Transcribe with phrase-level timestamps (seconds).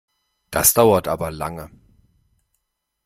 [0.49, 1.69] Das dauert aber lange!